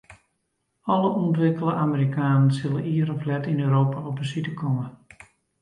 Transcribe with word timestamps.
Alle 0.93 1.09
ûntwikkele 1.23 1.73
Amerikanen 1.83 2.47
sille 2.57 2.79
ier 2.93 3.07
of 3.15 3.21
let 3.29 3.49
yn 3.51 3.63
Europa 3.67 3.97
op 4.07 4.15
besite 4.19 4.51
komme. 4.61 4.85